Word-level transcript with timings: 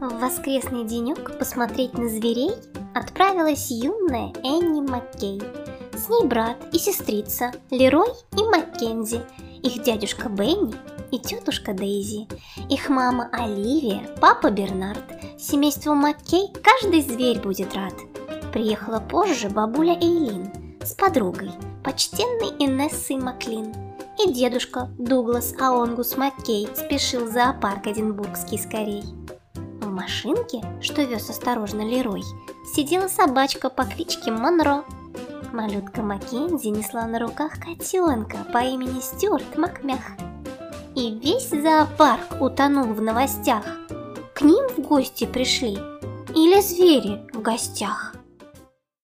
В 0.00 0.20
воскресный 0.20 0.84
денек 0.84 1.36
посмотреть 1.40 1.98
на 1.98 2.08
зверей 2.08 2.52
отправилась 2.94 3.68
юная 3.72 4.32
Энни 4.44 4.80
Маккей. 4.80 5.42
С 5.92 6.08
ней 6.08 6.24
брат 6.24 6.56
и 6.72 6.78
сестрица 6.78 7.50
Лерой 7.72 8.10
и 8.36 8.42
Маккензи, 8.44 9.20
их 9.64 9.82
дядюшка 9.82 10.28
Бенни 10.28 10.76
и 11.10 11.18
тетушка 11.18 11.72
Дейзи, 11.72 12.28
их 12.70 12.88
мама 12.88 13.28
Оливия, 13.32 14.08
папа 14.20 14.50
Бернард. 14.50 15.02
Семейству 15.36 15.94
Маккей 15.94 16.52
каждый 16.62 17.02
зверь 17.02 17.40
будет 17.40 17.74
рад. 17.74 17.94
Приехала 18.52 19.00
позже 19.00 19.50
бабуля 19.50 19.94
Эйлин 19.94 20.52
с 20.80 20.94
подругой, 20.94 21.50
почтенной 21.82 22.54
Инессой 22.60 23.16
Маклин. 23.16 23.74
И 24.24 24.32
дедушка 24.32 24.88
Дуглас 24.96 25.54
Аонгус 25.60 26.16
Маккей 26.16 26.68
спешил 26.76 27.24
в 27.24 27.32
зоопарк 27.32 27.88
Эдинбургский 27.88 28.58
скорей. 28.58 29.02
Машинке, 29.98 30.62
что 30.80 31.02
вез 31.02 31.28
осторожно 31.28 31.82
Лерой, 31.82 32.22
сидела 32.72 33.08
собачка 33.08 33.68
по 33.68 33.84
кличке 33.84 34.30
Монро. 34.30 34.84
Малютка 35.52 36.02
Маккензи 36.02 36.68
несла 36.68 37.04
на 37.06 37.18
руках 37.18 37.54
котенка 37.58 38.36
по 38.52 38.58
имени 38.58 39.00
Стюарт 39.00 39.58
Макмях. 39.58 40.02
И 40.94 41.18
весь 41.18 41.50
зоопарк 41.50 42.40
утонул 42.40 42.84
в 42.94 43.00
новостях. 43.00 43.64
К 44.34 44.42
ним 44.42 44.68
в 44.68 44.78
гости 44.82 45.26
пришли 45.26 45.76
или 46.32 46.60
звери 46.60 47.20
в 47.32 47.42
гостях. 47.42 48.14